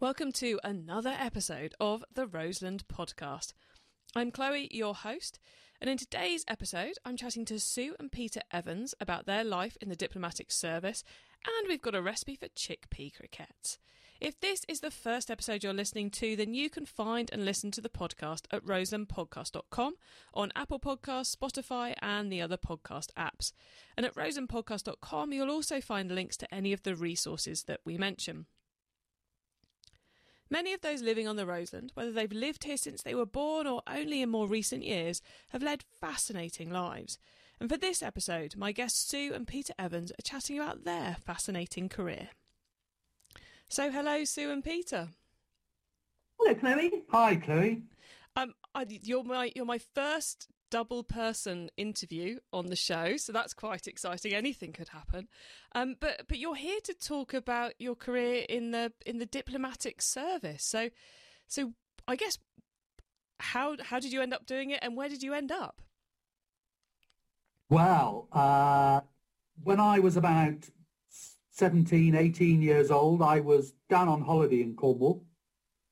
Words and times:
Welcome 0.00 0.32
to 0.32 0.58
another 0.64 1.14
episode 1.20 1.74
of 1.78 2.02
the 2.10 2.26
Roseland 2.26 2.84
Podcast. 2.88 3.52
I'm 4.16 4.30
Chloe, 4.30 4.66
your 4.70 4.94
host, 4.94 5.38
and 5.78 5.90
in 5.90 5.98
today's 5.98 6.42
episode, 6.48 6.94
I'm 7.04 7.18
chatting 7.18 7.44
to 7.44 7.60
Sue 7.60 7.96
and 8.00 8.10
Peter 8.10 8.40
Evans 8.50 8.94
about 8.98 9.26
their 9.26 9.44
life 9.44 9.76
in 9.78 9.90
the 9.90 9.94
diplomatic 9.94 10.52
service, 10.52 11.04
and 11.46 11.68
we've 11.68 11.82
got 11.82 11.94
a 11.94 12.00
recipe 12.00 12.34
for 12.34 12.48
chickpea 12.48 13.14
croquettes. 13.14 13.76
If 14.22 14.40
this 14.40 14.64
is 14.68 14.80
the 14.80 14.90
first 14.90 15.30
episode 15.30 15.62
you're 15.62 15.74
listening 15.74 16.08
to, 16.12 16.34
then 16.34 16.54
you 16.54 16.70
can 16.70 16.86
find 16.86 17.28
and 17.30 17.44
listen 17.44 17.70
to 17.72 17.82
the 17.82 17.90
podcast 17.90 18.46
at 18.50 18.64
roselandpodcast.com, 18.64 19.96
on 20.32 20.52
Apple 20.56 20.80
Podcasts, 20.80 21.36
Spotify, 21.36 21.94
and 22.00 22.32
the 22.32 22.40
other 22.40 22.56
podcast 22.56 23.08
apps. 23.18 23.52
And 23.98 24.06
at 24.06 24.14
roselandpodcast.com, 24.14 25.34
you'll 25.34 25.50
also 25.50 25.82
find 25.82 26.10
links 26.10 26.38
to 26.38 26.54
any 26.54 26.72
of 26.72 26.84
the 26.84 26.96
resources 26.96 27.64
that 27.64 27.80
we 27.84 27.98
mention. 27.98 28.46
Many 30.50 30.72
of 30.74 30.80
those 30.80 31.00
living 31.00 31.28
on 31.28 31.36
the 31.36 31.46
Roseland, 31.46 31.92
whether 31.94 32.10
they've 32.10 32.32
lived 32.32 32.64
here 32.64 32.76
since 32.76 33.02
they 33.02 33.14
were 33.14 33.24
born 33.24 33.68
or 33.68 33.82
only 33.86 34.20
in 34.20 34.30
more 34.30 34.48
recent 34.48 34.82
years, 34.82 35.22
have 35.50 35.62
led 35.62 35.84
fascinating 36.00 36.70
lives. 36.70 37.18
And 37.60 37.70
for 37.70 37.76
this 37.76 38.02
episode, 38.02 38.56
my 38.56 38.72
guests 38.72 39.08
Sue 39.08 39.32
and 39.32 39.46
Peter 39.46 39.74
Evans 39.78 40.10
are 40.10 40.22
chatting 40.24 40.58
about 40.58 40.84
their 40.84 41.16
fascinating 41.24 41.88
career. 41.88 42.30
So, 43.68 43.92
hello, 43.92 44.24
Sue 44.24 44.50
and 44.50 44.64
Peter. 44.64 45.10
Hello, 46.38 46.54
Chloe. 46.54 47.02
Hi, 47.10 47.36
Chloe. 47.36 47.82
Um, 48.34 48.54
I, 48.74 48.86
you're 48.88 49.22
my 49.22 49.52
you're 49.54 49.64
my 49.64 49.78
first 49.78 50.48
double 50.70 51.02
person 51.02 51.70
interview 51.76 52.38
on 52.52 52.66
the 52.66 52.76
show, 52.76 53.16
so 53.16 53.32
that's 53.32 53.54
quite 53.54 53.86
exciting. 53.86 54.34
Anything 54.34 54.72
could 54.72 54.88
happen. 54.88 55.28
Um, 55.74 55.96
but 56.00 56.22
but 56.28 56.38
you're 56.38 56.56
here 56.56 56.80
to 56.84 56.94
talk 56.94 57.34
about 57.34 57.74
your 57.78 57.94
career 57.94 58.44
in 58.48 58.70
the 58.70 58.92
in 59.04 59.18
the 59.18 59.26
diplomatic 59.26 60.00
service. 60.02 60.64
So 60.64 60.90
so 61.46 61.72
I 62.06 62.16
guess 62.16 62.38
how 63.40 63.76
how 63.82 63.98
did 64.00 64.12
you 64.12 64.22
end 64.22 64.34
up 64.34 64.46
doing 64.46 64.70
it, 64.70 64.80
and 64.82 64.96
where 64.96 65.08
did 65.08 65.22
you 65.22 65.34
end 65.34 65.52
up? 65.52 65.80
Well, 67.68 68.28
uh, 68.32 69.00
when 69.62 69.78
I 69.78 70.00
was 70.00 70.16
about 70.16 70.68
17, 71.52 72.16
18 72.16 72.62
years 72.62 72.90
old, 72.90 73.22
I 73.22 73.40
was 73.40 73.74
down 73.88 74.08
on 74.08 74.22
holiday 74.22 74.62
in 74.62 74.74
Cornwall 74.74 75.24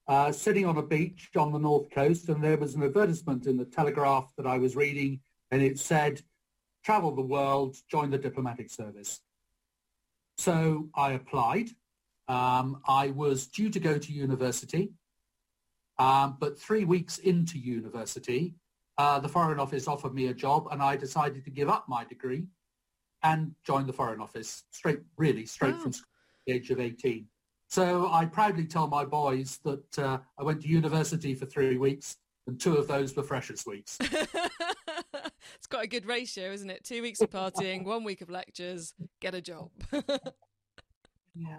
uh, 0.08 0.32
sitting 0.32 0.64
on 0.64 0.78
a 0.78 0.82
beach 0.82 1.28
on 1.36 1.52
the 1.52 1.58
north 1.58 1.90
coast, 1.90 2.28
and 2.28 2.42
there 2.42 2.56
was 2.56 2.74
an 2.74 2.82
advertisement 2.82 3.46
in 3.46 3.56
the 3.56 3.64
Telegraph 3.64 4.32
that 4.36 4.46
I 4.46 4.58
was 4.58 4.74
reading, 4.74 5.20
and 5.50 5.62
it 5.62 5.78
said, 5.78 6.22
"Travel 6.84 7.14
the 7.14 7.22
world, 7.22 7.76
join 7.90 8.10
the 8.10 8.18
diplomatic 8.18 8.70
service." 8.70 9.20
So 10.38 10.88
I 10.94 11.12
applied. 11.12 11.70
Um, 12.26 12.80
I 12.86 13.08
was 13.08 13.46
due 13.46 13.70
to 13.70 13.80
go 13.80 13.98
to 13.98 14.12
university, 14.12 14.92
um, 15.98 16.36
but 16.40 16.58
three 16.58 16.84
weeks 16.84 17.18
into 17.18 17.58
university, 17.58 18.54
uh, 18.98 19.18
the 19.18 19.28
Foreign 19.28 19.60
Office 19.60 19.88
offered 19.88 20.14
me 20.14 20.26
a 20.28 20.34
job, 20.34 20.68
and 20.70 20.82
I 20.82 20.96
decided 20.96 21.44
to 21.44 21.50
give 21.50 21.68
up 21.68 21.88
my 21.88 22.04
degree 22.04 22.46
and 23.22 23.54
join 23.64 23.86
the 23.86 23.92
Foreign 23.92 24.20
Office 24.20 24.64
straight, 24.70 25.00
really 25.16 25.46
straight 25.46 25.74
oh. 25.74 25.82
from 25.82 25.92
school, 25.92 26.08
the 26.46 26.54
age 26.54 26.70
of 26.70 26.80
18. 26.80 27.26
So 27.68 28.10
I 28.10 28.24
proudly 28.24 28.64
tell 28.64 28.86
my 28.86 29.04
boys 29.04 29.60
that 29.64 29.98
uh, 29.98 30.18
I 30.38 30.42
went 30.42 30.62
to 30.62 30.68
university 30.68 31.34
for 31.34 31.44
three 31.44 31.76
weeks 31.76 32.16
and 32.46 32.58
two 32.58 32.76
of 32.76 32.88
those 32.88 33.14
were 33.14 33.22
freshers 33.22 33.66
weeks. 33.66 33.98
it's 34.00 35.66
quite 35.68 35.84
a 35.84 35.88
good 35.88 36.06
ratio, 36.06 36.50
isn't 36.50 36.70
it? 36.70 36.82
Two 36.82 37.02
weeks 37.02 37.20
of 37.20 37.28
partying, 37.28 37.84
one 37.84 38.04
week 38.04 38.22
of 38.22 38.30
lectures, 38.30 38.94
get 39.20 39.34
a 39.34 39.42
job. 39.42 39.70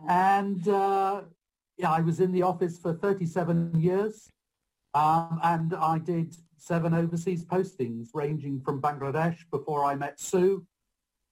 And 0.09 0.67
uh, 0.67 1.21
yeah, 1.77 1.91
I 1.91 2.01
was 2.01 2.19
in 2.19 2.31
the 2.31 2.41
office 2.41 2.79
for 2.79 2.93
37 2.93 3.79
years 3.79 4.29
um, 4.93 5.39
and 5.43 5.73
I 5.75 5.99
did 5.99 6.35
seven 6.57 6.93
overseas 6.93 7.45
postings 7.45 8.09
ranging 8.13 8.59
from 8.59 8.81
Bangladesh 8.81 9.37
before 9.51 9.85
I 9.85 9.95
met 9.95 10.19
Sue 10.19 10.65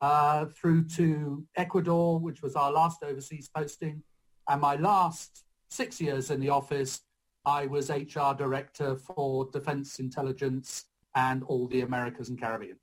uh, 0.02 0.46
through 0.56 0.86
to 0.90 1.44
Ecuador, 1.56 2.20
which 2.20 2.42
was 2.42 2.56
our 2.56 2.72
last 2.72 3.04
overseas 3.04 3.50
posting, 3.54 4.04
and 4.48 4.62
my 4.62 4.76
last 4.76 5.44
six 5.68 6.00
years 6.00 6.32
in 6.32 6.40
the 6.40 6.50
office, 6.50 7.02
I 7.46 7.66
was 7.68 7.90
HR 7.90 8.34
director 8.38 8.96
for 8.96 9.50
defense 9.52 10.00
intelligence 10.00 10.86
and 11.16 11.44
all 11.44 11.68
the 11.68 11.82
Americas 11.82 12.30
and 12.30 12.40
Caribbean. 12.40 12.78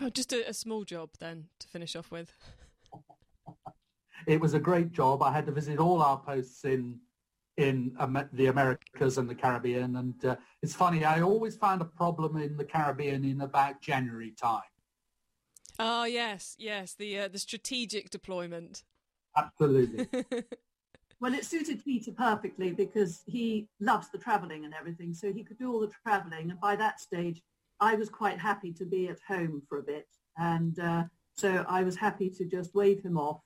Oh, 0.00 0.10
just 0.10 0.32
a, 0.32 0.48
a 0.48 0.54
small 0.54 0.84
job 0.84 1.10
then 1.18 1.46
to 1.58 1.68
finish 1.68 1.96
off 1.96 2.10
with. 2.10 2.32
it 4.26 4.40
was 4.40 4.54
a 4.54 4.60
great 4.60 4.92
job. 4.92 5.22
I 5.22 5.32
had 5.32 5.46
to 5.46 5.52
visit 5.52 5.78
all 5.78 6.02
our 6.02 6.18
posts 6.18 6.64
in 6.64 7.00
in 7.56 7.94
um, 7.98 8.22
the 8.34 8.48
Americas 8.48 9.16
and 9.16 9.30
the 9.30 9.34
Caribbean, 9.34 9.96
and 9.96 10.22
uh, 10.26 10.36
it's 10.62 10.74
funny. 10.74 11.06
I 11.06 11.22
always 11.22 11.56
found 11.56 11.80
a 11.80 11.86
problem 11.86 12.36
in 12.36 12.54
the 12.58 12.64
Caribbean 12.64 13.24
in 13.24 13.40
about 13.40 13.80
January 13.80 14.32
time. 14.32 14.60
Oh 15.78 16.04
yes, 16.04 16.54
yes, 16.58 16.92
the 16.92 17.18
uh, 17.20 17.28
the 17.28 17.38
strategic 17.38 18.10
deployment. 18.10 18.84
Absolutely. 19.36 20.06
Well, 21.26 21.34
it 21.34 21.44
suited 21.44 21.84
Peter 21.84 22.12
perfectly 22.12 22.70
because 22.70 23.24
he 23.26 23.66
loves 23.80 24.08
the 24.12 24.18
travelling 24.18 24.64
and 24.64 24.72
everything, 24.72 25.12
so 25.12 25.32
he 25.32 25.42
could 25.42 25.58
do 25.58 25.72
all 25.72 25.80
the 25.80 25.90
travelling. 26.06 26.52
And 26.52 26.60
by 26.60 26.76
that 26.76 27.00
stage, 27.00 27.42
I 27.80 27.96
was 27.96 28.08
quite 28.08 28.38
happy 28.38 28.72
to 28.74 28.84
be 28.84 29.08
at 29.08 29.18
home 29.26 29.60
for 29.68 29.78
a 29.78 29.82
bit, 29.82 30.06
and 30.38 30.78
uh, 30.78 31.02
so 31.34 31.66
I 31.68 31.82
was 31.82 31.96
happy 31.96 32.30
to 32.30 32.44
just 32.44 32.76
wave 32.76 33.02
him 33.02 33.18
off, 33.18 33.40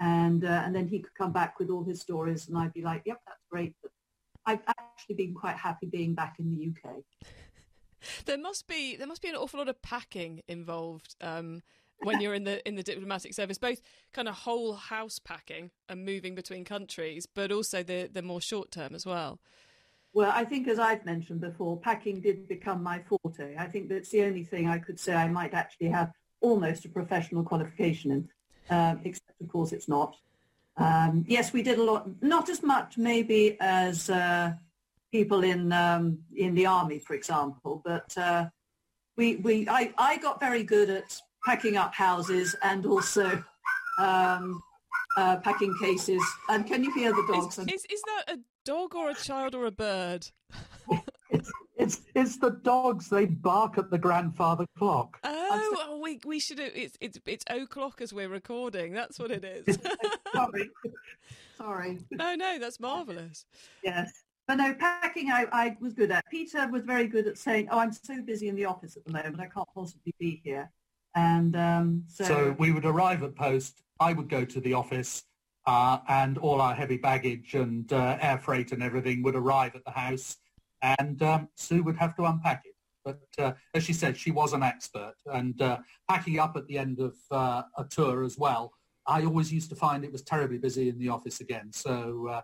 and 0.00 0.42
uh, 0.42 0.62
and 0.64 0.74
then 0.74 0.88
he 0.88 1.00
could 1.00 1.14
come 1.16 1.30
back 1.30 1.58
with 1.58 1.68
all 1.68 1.84
his 1.84 2.00
stories, 2.00 2.48
and 2.48 2.56
I'd 2.56 2.72
be 2.72 2.80
like, 2.80 3.02
"Yep, 3.04 3.20
that's 3.26 3.44
great." 3.50 3.74
But 3.82 3.92
I've 4.46 4.62
actually 4.66 5.16
been 5.16 5.34
quite 5.34 5.56
happy 5.56 5.86
being 5.86 6.14
back 6.14 6.36
in 6.38 6.48
the 6.48 6.70
UK. 6.70 7.02
there 8.24 8.38
must 8.38 8.66
be 8.66 8.96
there 8.96 9.06
must 9.06 9.20
be 9.20 9.28
an 9.28 9.36
awful 9.36 9.58
lot 9.58 9.68
of 9.68 9.82
packing 9.82 10.40
involved. 10.48 11.14
Um, 11.20 11.60
when 12.00 12.20
you're 12.20 12.34
in 12.34 12.44
the 12.44 12.66
in 12.66 12.76
the 12.76 12.82
diplomatic 12.82 13.34
service, 13.34 13.58
both 13.58 13.80
kind 14.12 14.28
of 14.28 14.34
whole 14.34 14.74
house 14.74 15.18
packing 15.18 15.70
and 15.88 16.04
moving 16.04 16.34
between 16.34 16.64
countries, 16.64 17.26
but 17.26 17.50
also 17.50 17.82
the 17.82 18.08
the 18.12 18.22
more 18.22 18.40
short 18.40 18.70
term 18.70 18.94
as 18.94 19.04
well. 19.04 19.38
Well, 20.12 20.32
I 20.34 20.44
think 20.44 20.68
as 20.68 20.78
I've 20.78 21.04
mentioned 21.04 21.40
before, 21.40 21.78
packing 21.78 22.20
did 22.20 22.48
become 22.48 22.82
my 22.82 23.00
forte. 23.00 23.56
I 23.56 23.66
think 23.66 23.88
that's 23.88 24.10
the 24.10 24.22
only 24.22 24.44
thing 24.44 24.68
I 24.68 24.78
could 24.78 24.98
say 24.98 25.14
I 25.14 25.28
might 25.28 25.54
actually 25.54 25.88
have 25.88 26.12
almost 26.40 26.84
a 26.84 26.88
professional 26.88 27.42
qualification 27.42 28.10
in, 28.12 28.28
uh, 28.70 28.96
except 29.04 29.40
of 29.40 29.48
course 29.48 29.72
it's 29.72 29.88
not. 29.88 30.16
Um, 30.76 31.24
yes, 31.28 31.52
we 31.52 31.62
did 31.62 31.78
a 31.78 31.82
lot, 31.82 32.08
not 32.22 32.48
as 32.48 32.62
much 32.62 32.96
maybe 32.96 33.56
as 33.60 34.08
uh, 34.08 34.52
people 35.10 35.42
in 35.42 35.72
um, 35.72 36.18
in 36.36 36.54
the 36.54 36.66
army, 36.66 37.00
for 37.00 37.14
example, 37.14 37.82
but 37.84 38.16
uh, 38.16 38.46
we 39.16 39.36
we 39.36 39.68
I, 39.68 39.92
I 39.98 40.16
got 40.18 40.40
very 40.40 40.62
good 40.62 40.88
at 40.88 41.20
packing 41.48 41.78
up 41.78 41.94
houses 41.94 42.54
and 42.62 42.84
also 42.84 43.42
um, 43.98 44.60
uh, 45.16 45.38
packing 45.38 45.74
cases. 45.80 46.22
And 46.50 46.66
can 46.66 46.84
you 46.84 46.92
hear 46.92 47.10
the 47.10 47.24
dogs? 47.26 47.58
Is, 47.58 47.68
is, 47.68 47.86
is, 47.86 48.02
that 48.02 48.34
a 48.34 48.38
dog 48.66 48.94
or 48.94 49.08
a 49.08 49.14
child 49.14 49.54
or 49.54 49.64
a 49.64 49.70
bird? 49.70 50.28
it's, 51.30 51.50
it's, 51.78 52.02
it's 52.14 52.36
the 52.36 52.50
dogs. 52.50 53.08
They 53.08 53.24
bark 53.24 53.78
at 53.78 53.90
the 53.90 53.96
grandfather 53.96 54.66
clock. 54.76 55.18
Oh, 55.24 55.76
oh 55.88 56.00
we 56.02 56.20
we 56.26 56.38
should. 56.38 56.60
It's 56.60 56.98
it's 57.00 57.18
it's 57.24 57.44
o'clock 57.48 58.02
as 58.02 58.12
we're 58.12 58.28
recording. 58.28 58.92
That's 58.92 59.18
what 59.18 59.30
it 59.30 59.42
is. 59.42 59.78
Sorry, 60.34 60.70
sorry. 61.56 61.98
No, 62.10 62.34
no, 62.34 62.58
that's 62.58 62.78
marvelous. 62.78 63.46
Yes. 63.82 64.12
But 64.46 64.56
no, 64.56 64.74
packing 64.74 65.30
I, 65.30 65.46
I 65.52 65.76
was 65.80 65.94
good 65.94 66.10
at. 66.10 66.24
Peter 66.30 66.68
was 66.68 66.82
very 66.82 67.06
good 67.06 67.26
at 67.26 67.38
saying, 67.38 67.68
oh, 67.70 67.78
I'm 67.78 67.92
so 67.92 68.20
busy 68.22 68.48
in 68.48 68.56
the 68.56 68.66
office 68.66 68.96
at 68.96 69.04
the 69.04 69.12
moment, 69.12 69.40
I 69.40 69.46
can't 69.46 69.68
possibly 69.74 70.14
be 70.18 70.40
here. 70.44 70.70
And 71.18 71.56
um, 71.56 72.04
so, 72.06 72.24
so, 72.24 72.56
we 72.60 72.70
would 72.70 72.84
arrive 72.84 73.24
at 73.24 73.34
post. 73.34 73.82
I 73.98 74.12
would 74.12 74.28
go 74.28 74.44
to 74.44 74.60
the 74.60 74.74
office, 74.74 75.24
uh, 75.66 75.98
and 76.08 76.38
all 76.38 76.60
our 76.60 76.74
heavy 76.74 76.96
baggage 76.96 77.54
and 77.54 77.92
uh, 77.92 78.18
air 78.20 78.38
freight 78.38 78.70
and 78.70 78.84
everything 78.84 79.24
would 79.24 79.34
arrive 79.34 79.74
at 79.74 79.84
the 79.84 79.90
house, 79.90 80.36
and 80.80 81.20
um, 81.22 81.48
Sue 81.56 81.82
would 81.82 81.96
have 81.96 82.14
to 82.16 82.24
unpack 82.24 82.62
it. 82.66 82.76
But 83.04 83.26
uh, 83.36 83.52
as 83.74 83.82
she 83.82 83.94
said, 83.94 84.16
she 84.16 84.30
was 84.30 84.52
an 84.52 84.62
expert, 84.62 85.16
and 85.26 85.60
uh, 85.60 85.78
packing 86.08 86.38
up 86.38 86.56
at 86.56 86.68
the 86.68 86.78
end 86.78 87.00
of 87.00 87.16
uh, 87.32 87.62
a 87.76 87.84
tour 87.84 88.22
as 88.22 88.38
well. 88.38 88.72
I 89.04 89.24
always 89.24 89.52
used 89.52 89.70
to 89.70 89.76
find 89.76 90.04
it 90.04 90.12
was 90.12 90.22
terribly 90.22 90.58
busy 90.58 90.88
in 90.88 90.98
the 90.98 91.08
office 91.08 91.40
again. 91.40 91.72
So 91.72 92.42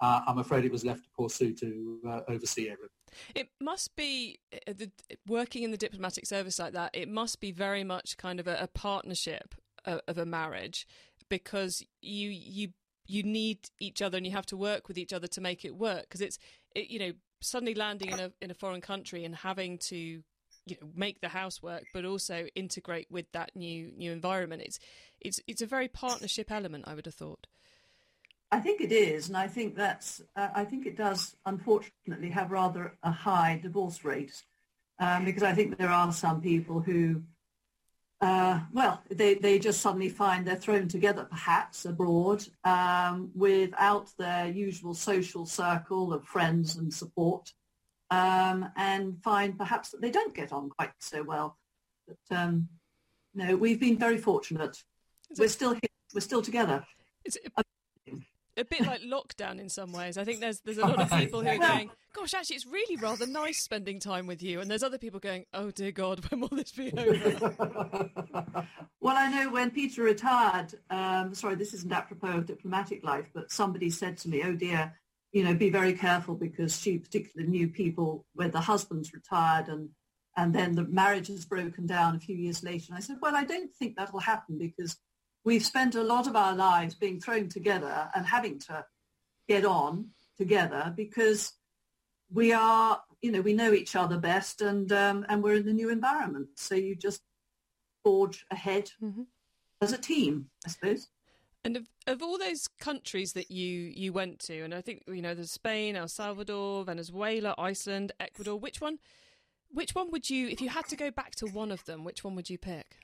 uh, 0.00 0.04
uh, 0.04 0.20
I'm 0.26 0.38
afraid 0.38 0.64
it 0.64 0.72
was 0.72 0.84
left 0.84 1.04
to 1.04 1.10
poor 1.10 1.28
Sue 1.28 1.52
to 1.54 2.00
uh, 2.06 2.20
oversee 2.28 2.68
everything. 2.70 2.88
It 3.34 3.48
must 3.60 3.96
be 3.96 4.38
uh, 4.52 4.72
the, 4.76 4.90
working 5.26 5.62
in 5.62 5.70
the 5.70 5.76
diplomatic 5.76 6.26
service 6.26 6.58
like 6.58 6.72
that. 6.74 6.90
It 6.94 7.08
must 7.08 7.40
be 7.40 7.52
very 7.52 7.84
much 7.84 8.16
kind 8.16 8.40
of 8.40 8.46
a, 8.46 8.56
a 8.60 8.68
partnership 8.68 9.54
of, 9.84 10.00
of, 10.06 10.18
a 10.18 10.26
marriage 10.26 10.86
because 11.28 11.82
you 12.00 12.30
you 12.30 12.68
you 13.06 13.22
need 13.22 13.70
each 13.80 14.02
other 14.02 14.18
and 14.18 14.26
you 14.26 14.32
have 14.32 14.46
to 14.46 14.56
work 14.56 14.88
with 14.88 14.98
each 14.98 15.12
other 15.12 15.26
to 15.28 15.40
make 15.40 15.64
it 15.64 15.76
work. 15.76 16.02
Because 16.02 16.20
it's 16.20 16.38
it, 16.74 16.90
you 16.90 16.98
know 16.98 17.12
suddenly 17.40 17.74
landing 17.74 18.10
in 18.10 18.20
a 18.20 18.32
in 18.40 18.50
a 18.50 18.54
foreign 18.54 18.80
country 18.80 19.24
and 19.24 19.34
having 19.34 19.78
to 19.78 19.96
you 19.96 20.76
know 20.80 20.88
make 20.94 21.20
the 21.20 21.28
house 21.28 21.62
work, 21.62 21.84
but 21.92 22.04
also 22.04 22.46
integrate 22.54 23.10
with 23.10 23.26
that 23.32 23.50
new 23.54 23.90
new 23.96 24.12
environment. 24.12 24.62
It's 24.62 24.78
it's 25.20 25.40
it's 25.46 25.62
a 25.62 25.66
very 25.66 25.88
partnership 25.88 26.50
element. 26.50 26.84
I 26.86 26.94
would 26.94 27.06
have 27.06 27.14
thought. 27.14 27.46
I 28.50 28.60
think 28.60 28.80
it 28.80 28.92
is, 28.92 29.28
and 29.28 29.36
I 29.36 29.46
think 29.46 29.76
that's. 29.76 30.22
Uh, 30.34 30.48
I 30.54 30.64
think 30.64 30.86
it 30.86 30.96
does, 30.96 31.36
unfortunately, 31.44 32.30
have 32.30 32.50
rather 32.50 32.96
a 33.02 33.10
high 33.10 33.60
divorce 33.62 34.04
rate, 34.04 34.42
um, 34.98 35.24
because 35.26 35.42
I 35.42 35.52
think 35.52 35.76
there 35.76 35.90
are 35.90 36.10
some 36.12 36.40
people 36.40 36.80
who, 36.80 37.22
uh, 38.22 38.60
well, 38.72 39.02
they 39.10 39.34
they 39.34 39.58
just 39.58 39.80
suddenly 39.82 40.08
find 40.08 40.46
they're 40.46 40.56
thrown 40.56 40.88
together, 40.88 41.24
perhaps 41.24 41.84
abroad, 41.84 42.42
um, 42.64 43.30
without 43.34 44.10
their 44.18 44.46
usual 44.48 44.94
social 44.94 45.44
circle 45.44 46.14
of 46.14 46.24
friends 46.24 46.76
and 46.76 46.92
support, 46.92 47.52
um, 48.10 48.70
and 48.76 49.22
find 49.22 49.58
perhaps 49.58 49.90
that 49.90 50.00
they 50.00 50.10
don't 50.10 50.34
get 50.34 50.52
on 50.52 50.70
quite 50.70 50.92
so 51.00 51.22
well. 51.22 51.58
But 52.06 52.36
um, 52.36 52.70
no, 53.34 53.56
we've 53.56 53.78
been 53.80 53.98
very 53.98 54.16
fortunate. 54.16 54.82
Is 55.30 55.38
We're 55.38 55.44
it- 55.44 55.50
still 55.50 55.72
here. 55.72 55.80
We're 56.14 56.22
still 56.22 56.40
together. 56.40 56.86
It's 58.58 58.70
a, 58.70 58.74
a 58.74 58.78
bit 58.78 58.86
like 58.86 59.02
lockdown 59.02 59.60
in 59.60 59.68
some 59.68 59.92
ways. 59.92 60.18
I 60.18 60.24
think 60.24 60.40
there's 60.40 60.60
there's 60.60 60.78
a 60.78 60.86
lot 60.86 61.00
of 61.00 61.10
people 61.10 61.42
who 61.42 61.48
are 61.48 61.58
going, 61.58 61.90
"Gosh, 62.14 62.34
actually, 62.34 62.56
it's 62.56 62.66
really 62.66 62.96
rather 62.96 63.26
nice 63.26 63.58
spending 63.58 64.00
time 64.00 64.26
with 64.26 64.42
you," 64.42 64.60
and 64.60 64.70
there's 64.70 64.82
other 64.82 64.98
people 64.98 65.20
going, 65.20 65.44
"Oh 65.54 65.70
dear 65.70 65.92
God, 65.92 66.24
when 66.30 66.40
will 66.40 66.48
this 66.48 66.72
be 66.72 66.92
over?" 66.92 68.10
Well, 69.00 69.16
I 69.16 69.30
know 69.30 69.50
when 69.50 69.70
Peter 69.70 70.02
retired, 70.02 70.74
um, 70.90 71.32
sorry, 71.32 71.54
this 71.54 71.72
isn't 71.72 71.90
apropos 71.90 72.38
of 72.38 72.46
diplomatic 72.46 73.04
life, 73.04 73.26
but 73.32 73.50
somebody 73.50 73.88
said 73.88 74.18
to 74.18 74.28
me, 74.28 74.42
oh 74.42 74.52
dear, 74.52 74.92
you 75.32 75.44
know, 75.44 75.54
be 75.54 75.70
very 75.70 75.94
careful 75.94 76.34
because 76.34 76.78
she 76.78 76.98
particularly 76.98 77.50
knew 77.50 77.68
people 77.68 78.26
where 78.34 78.50
the 78.50 78.60
husband's 78.60 79.14
retired 79.14 79.68
and, 79.68 79.88
and 80.36 80.54
then 80.54 80.74
the 80.74 80.84
marriage 80.84 81.28
has 81.28 81.46
broken 81.46 81.86
down 81.86 82.16
a 82.16 82.20
few 82.20 82.36
years 82.36 82.62
later. 82.62 82.86
And 82.88 82.96
I 82.96 83.00
said, 83.00 83.16
well, 83.22 83.34
I 83.34 83.44
don't 83.44 83.72
think 83.72 83.96
that'll 83.96 84.20
happen 84.20 84.58
because 84.58 84.98
we've 85.48 85.64
spent 85.64 85.94
a 85.94 86.02
lot 86.02 86.26
of 86.26 86.36
our 86.36 86.54
lives 86.54 86.94
being 86.94 87.18
thrown 87.18 87.48
together 87.48 88.10
and 88.14 88.26
having 88.26 88.58
to 88.58 88.84
get 89.48 89.64
on 89.64 90.10
together 90.36 90.92
because 90.94 91.54
we 92.30 92.52
are, 92.52 93.00
you 93.22 93.32
know, 93.32 93.40
we 93.40 93.54
know 93.54 93.72
each 93.72 93.96
other 93.96 94.18
best 94.18 94.60
and, 94.60 94.92
um, 94.92 95.24
and 95.30 95.42
we're 95.42 95.54
in 95.56 95.64
the 95.64 95.72
new 95.72 95.88
environment. 95.88 96.48
So 96.56 96.74
you 96.74 96.94
just 96.94 97.22
forge 98.04 98.44
ahead 98.50 98.90
Mhm. 99.02 99.26
as 99.80 99.90
a 99.94 99.96
team, 99.98 100.50
I 100.66 100.68
suppose. 100.68 101.08
And 101.64 101.78
of, 101.78 101.88
of 102.06 102.22
all 102.22 102.36
those 102.36 102.68
countries 102.78 103.32
that 103.32 103.50
you, 103.50 103.70
you 104.02 104.12
went 104.12 104.38
to, 104.40 104.60
and 104.60 104.74
I 104.74 104.82
think 104.82 105.02
you 105.06 105.22
know 105.22 105.34
there's 105.34 105.50
Spain, 105.50 105.96
El 105.96 106.08
Salvador, 106.08 106.84
Venezuela, 106.84 107.54
Iceland, 107.56 108.12
Ecuador. 108.20 108.58
Which 108.58 108.82
one? 108.82 108.98
Which 109.70 109.94
one 109.94 110.10
would 110.10 110.28
you, 110.28 110.48
if 110.48 110.60
you 110.60 110.68
had 110.68 110.86
to 110.88 110.96
go 110.96 111.10
back 111.10 111.34
to 111.36 111.46
one 111.46 111.72
of 111.72 111.84
them, 111.86 112.04
which 112.04 112.22
one 112.22 112.34
would 112.36 112.50
you 112.50 112.58
pick? 112.58 112.98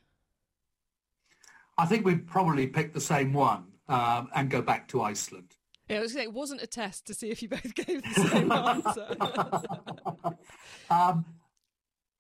I 1.77 1.87
think 1.87 2.05
we'd 2.05 2.27
probably 2.27 2.67
pick 2.67 2.93
the 2.93 3.01
same 3.01 3.33
one 3.33 3.65
um, 3.89 4.29
and 4.35 4.51
go 4.51 4.63
back 4.63 4.89
to 4.89 5.03
Iceland. 5.03 5.55
Yeah, 5.89 5.99
I 5.99 6.01
was 6.01 6.17
it 6.17 6.33
wasn't 6.33 6.63
a 6.63 6.67
test 6.67 7.07
to 7.07 7.15
see 7.15 7.31
if 7.31 7.43
you 7.43 7.49
both 7.49 7.75
gave 7.75 8.03
the 8.03 8.29
same 8.29 8.53
answer. 8.53 10.37
um, 10.91 11.25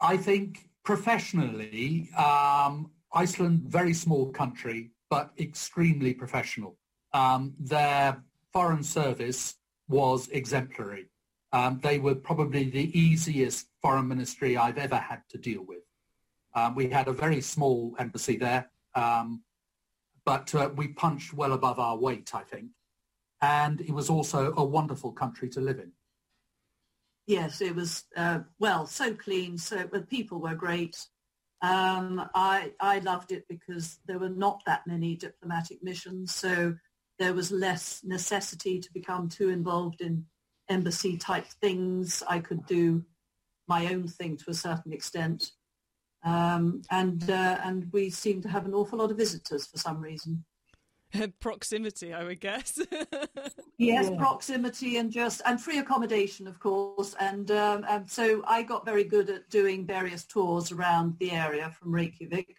I 0.00 0.16
think 0.16 0.68
professionally, 0.84 2.10
um, 2.16 2.90
Iceland, 3.12 3.62
very 3.66 3.94
small 3.94 4.30
country, 4.32 4.90
but 5.08 5.30
extremely 5.38 6.12
professional. 6.12 6.76
Um, 7.12 7.54
their 7.58 8.22
foreign 8.52 8.82
service 8.82 9.54
was 9.88 10.28
exemplary. 10.28 11.08
Um, 11.52 11.78
they 11.82 11.98
were 11.98 12.16
probably 12.16 12.64
the 12.68 12.98
easiest 12.98 13.68
foreign 13.80 14.08
ministry 14.08 14.56
I've 14.56 14.78
ever 14.78 14.96
had 14.96 15.22
to 15.30 15.38
deal 15.38 15.64
with. 15.66 15.84
Um, 16.54 16.74
we 16.74 16.88
had 16.88 17.08
a 17.08 17.12
very 17.12 17.40
small 17.40 17.94
embassy 17.98 18.36
there, 18.36 18.70
um, 18.94 19.42
but 20.24 20.54
uh, 20.54 20.70
we 20.76 20.88
punched 20.88 21.34
well 21.34 21.52
above 21.52 21.78
our 21.78 21.96
weight, 21.96 22.34
I 22.34 22.42
think. 22.42 22.70
And 23.40 23.80
it 23.80 23.90
was 23.90 24.08
also 24.08 24.54
a 24.56 24.64
wonderful 24.64 25.12
country 25.12 25.48
to 25.50 25.60
live 25.60 25.78
in. 25.78 25.92
Yes, 27.26 27.60
it 27.60 27.74
was, 27.74 28.04
uh, 28.16 28.40
well, 28.58 28.86
so 28.86 29.14
clean. 29.14 29.58
So 29.58 29.88
the 29.90 30.02
people 30.02 30.40
were 30.40 30.54
great. 30.54 30.96
Um, 31.62 32.28
I, 32.34 32.72
I 32.80 32.98
loved 32.98 33.32
it 33.32 33.44
because 33.48 33.98
there 34.06 34.18
were 34.18 34.28
not 34.28 34.62
that 34.66 34.86
many 34.86 35.16
diplomatic 35.16 35.82
missions. 35.82 36.34
So 36.34 36.74
there 37.18 37.32
was 37.32 37.50
less 37.50 38.02
necessity 38.04 38.80
to 38.80 38.92
become 38.92 39.28
too 39.28 39.48
involved 39.50 40.00
in 40.00 40.26
embassy 40.68 41.16
type 41.16 41.46
things. 41.60 42.22
I 42.28 42.40
could 42.40 42.66
do 42.66 43.04
my 43.66 43.92
own 43.92 44.08
thing 44.08 44.36
to 44.38 44.50
a 44.50 44.54
certain 44.54 44.92
extent. 44.92 45.52
Um, 46.24 46.82
and, 46.90 47.28
uh, 47.30 47.58
and 47.62 47.92
we 47.92 48.10
seem 48.10 48.40
to 48.42 48.48
have 48.48 48.64
an 48.66 48.74
awful 48.74 48.98
lot 48.98 49.10
of 49.10 49.16
visitors 49.16 49.66
for 49.66 49.78
some 49.78 50.00
reason. 50.00 50.44
Proximity, 51.40 52.12
I 52.12 52.24
would 52.24 52.40
guess. 52.40 52.80
Yes, 53.76 54.08
Yeah. 54.08 54.18
proximity 54.18 54.98
and 54.98 55.10
just 55.10 55.42
and 55.44 55.60
free 55.60 55.78
accommodation, 55.78 56.46
of 56.46 56.60
course. 56.60 57.16
And 57.18 57.50
um, 57.50 57.84
and 57.88 58.08
so 58.08 58.44
I 58.46 58.62
got 58.62 58.84
very 58.84 59.02
good 59.02 59.28
at 59.28 59.50
doing 59.50 59.84
various 59.84 60.24
tours 60.24 60.70
around 60.70 61.16
the 61.18 61.32
area 61.32 61.70
from 61.76 61.92
Reykjavik. 61.92 62.56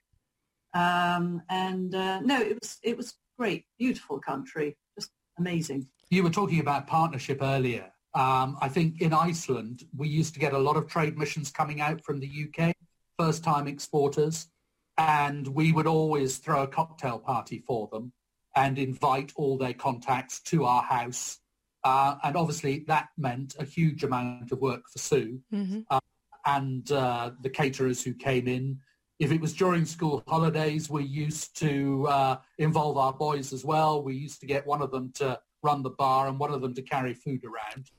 Um, 0.73 1.41
and 1.49 1.95
uh, 1.95 2.19
no, 2.19 2.41
it 2.41 2.57
was 2.61 2.79
it 2.83 2.97
was 2.97 3.15
great, 3.39 3.63
beautiful 3.79 4.19
country, 4.19 4.75
just 4.99 5.11
amazing. 5.39 5.87
You 6.09 6.23
were 6.23 6.29
talking 6.29 6.59
about 6.59 6.85
partnership 6.85 7.39
earlier. 7.41 7.89
Um, 8.13 8.57
I 8.61 8.67
think 8.67 9.01
in 9.01 9.13
Iceland, 9.13 9.83
we 9.95 10.09
used 10.09 10.33
to 10.33 10.39
get 10.41 10.51
a 10.51 10.57
lot 10.59 10.75
of 10.75 10.85
trade 10.87 11.17
missions 11.17 11.49
coming 11.49 11.79
out 11.79 12.03
from 12.03 12.19
the 12.19 12.27
UK, 12.27 12.73
first-time 13.17 13.67
exporters, 13.67 14.47
and 14.97 15.47
we 15.47 15.71
would 15.71 15.87
always 15.87 16.37
throw 16.37 16.63
a 16.63 16.67
cocktail 16.67 17.19
party 17.19 17.63
for 17.65 17.87
them 17.91 18.13
and 18.55 18.77
invite 18.77 19.33
all 19.35 19.57
their 19.57 19.73
contacts 19.73 20.41
to 20.41 20.63
our 20.63 20.81
house. 20.81 21.39
Uh, 21.83 22.15
and 22.23 22.35
obviously 22.35 22.83
that 22.87 23.09
meant 23.17 23.55
a 23.59 23.65
huge 23.65 24.03
amount 24.03 24.51
of 24.51 24.59
work 24.59 24.83
for 24.91 24.99
Sue 24.99 25.39
hmm 25.51 25.81
and 26.47 26.91
uh, 26.91 27.31
the 27.41 27.49
caterers 27.49 28.03
who 28.03 28.13
came 28.13 28.47
in. 28.47 28.79
If 29.17 29.31
it 29.31 29.41
was 29.41 29.53
during 29.53 29.85
school 29.85 30.23
holidays, 30.27 30.89
we 30.89 31.03
used 31.03 31.57
to 31.59 32.05
uh, 32.07 32.37
involve 32.59 32.97
our 32.97 33.13
boys 33.13 33.51
as 33.51 33.65
well. 33.65 34.03
We 34.03 34.15
used 34.15 34.41
to 34.41 34.45
get 34.45 34.67
one 34.67 34.81
of 34.83 34.91
them 34.91 35.11
to 35.15 35.39
run 35.63 35.81
the 35.81 35.89
bar 35.89 36.27
and 36.27 36.37
one 36.37 36.53
of 36.53 36.61
them 36.61 36.75
to 36.75 36.81
carry 36.83 37.15
food 37.15 37.43
around. 37.43 37.89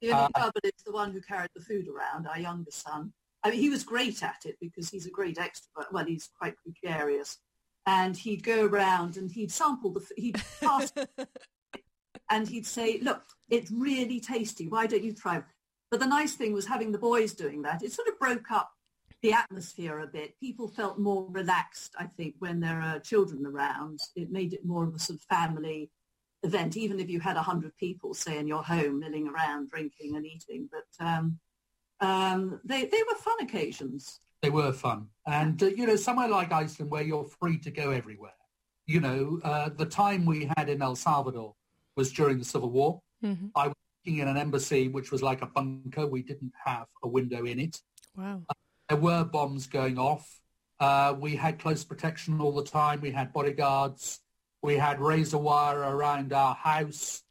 The 0.00 0.12
only 0.12 0.28
trouble 0.36 0.60
is 0.62 0.82
the 0.86 0.92
one 0.92 1.12
who 1.12 1.20
carried 1.20 1.50
the 1.56 1.62
food 1.62 1.88
around, 1.88 2.28
our 2.28 2.38
younger 2.38 2.70
son. 2.70 3.12
I 3.44 3.50
mean, 3.50 3.60
he 3.60 3.70
was 3.70 3.84
great 3.84 4.22
at 4.22 4.42
it 4.44 4.56
because 4.60 4.88
he's 4.88 5.06
a 5.06 5.10
great 5.10 5.36
extrovert. 5.36 5.92
Well, 5.92 6.04
he's 6.04 6.28
quite 6.38 6.54
gregarious. 6.64 7.38
And 7.86 8.16
he'd 8.16 8.44
go 8.44 8.66
around 8.66 9.16
and 9.16 9.30
he'd 9.30 9.50
sample 9.50 9.92
the, 9.92 10.06
he'd 10.16 10.40
pass 10.60 10.92
and 12.30 12.48
he'd 12.48 12.66
say, 12.66 13.00
look, 13.02 13.22
it's 13.50 13.70
really 13.70 14.20
tasty. 14.20 14.68
Why 14.68 14.86
don't 14.86 15.02
you 15.02 15.12
try? 15.12 15.42
But 15.90 16.00
the 16.00 16.06
nice 16.06 16.34
thing 16.34 16.52
was 16.52 16.66
having 16.66 16.92
the 16.92 16.98
boys 16.98 17.34
doing 17.34 17.62
that. 17.62 17.82
It 17.82 17.92
sort 17.92 18.08
of 18.08 18.18
broke 18.18 18.50
up 18.52 18.70
the 19.20 19.32
atmosphere 19.32 19.98
a 20.00 20.06
bit. 20.06 20.38
People 20.40 20.68
felt 20.68 20.98
more 20.98 21.26
relaxed, 21.30 21.94
I 21.98 22.06
think, 22.06 22.36
when 22.38 22.60
there 22.60 22.80
are 22.80 22.98
children 23.00 23.46
around. 23.46 24.00
It 24.16 24.30
made 24.30 24.52
it 24.52 24.64
more 24.64 24.84
of 24.84 24.94
a 24.94 24.98
sort 24.98 25.18
of 25.18 25.24
family 25.24 25.90
event, 26.42 26.76
even 26.76 26.98
if 26.98 27.08
you 27.08 27.20
had 27.20 27.36
100 27.36 27.76
people, 27.76 28.14
say, 28.14 28.38
in 28.38 28.46
your 28.46 28.62
home 28.62 29.00
milling 29.00 29.28
around, 29.28 29.70
drinking 29.70 30.16
and 30.16 30.26
eating. 30.26 30.68
But 30.70 31.04
um, 31.04 31.38
um, 32.02 32.60
they, 32.64 32.84
they 32.84 33.02
were 33.08 33.14
fun 33.14 33.36
occasions. 33.40 34.20
They 34.42 34.50
were 34.50 34.72
fun. 34.72 35.06
And, 35.26 35.62
uh, 35.62 35.66
you 35.66 35.86
know, 35.86 35.96
somewhere 35.96 36.28
like 36.28 36.52
Iceland 36.52 36.90
where 36.90 37.02
you're 37.02 37.28
free 37.40 37.58
to 37.58 37.70
go 37.70 37.90
everywhere. 37.90 38.32
You 38.86 39.00
know, 39.00 39.40
uh, 39.44 39.70
the 39.70 39.86
time 39.86 40.26
we 40.26 40.50
had 40.56 40.68
in 40.68 40.82
El 40.82 40.96
Salvador 40.96 41.54
was 41.96 42.12
during 42.12 42.38
the 42.38 42.44
Civil 42.44 42.70
War. 42.70 43.00
hmm 43.22 43.46
I 43.54 43.68
was 43.68 43.76
working 44.04 44.18
in 44.18 44.28
an 44.28 44.36
embassy 44.36 44.88
which 44.88 45.12
was 45.12 45.22
like 45.22 45.42
a 45.42 45.46
bunker. 45.46 46.06
We 46.06 46.22
didn't 46.22 46.52
have 46.64 46.86
a 47.04 47.08
window 47.08 47.44
in 47.44 47.60
it. 47.60 47.80
Wow. 48.16 48.42
There 48.88 48.98
were 48.98 49.24
bombs 49.24 49.68
going 49.68 49.98
off. 49.98 50.40
Uh, 50.80 51.14
we 51.18 51.36
had 51.36 51.60
close 51.60 51.84
protection 51.84 52.40
all 52.40 52.52
the 52.52 52.64
time. 52.64 53.00
We 53.00 53.12
had 53.12 53.32
bodyguards. 53.32 54.20
We 54.62 54.76
had 54.76 55.00
razor 55.00 55.38
wire 55.38 55.78
around 55.78 56.32
our 56.32 56.54
house. 56.56 57.22